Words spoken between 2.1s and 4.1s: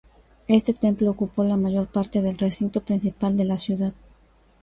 del recinto principal de la ciudad.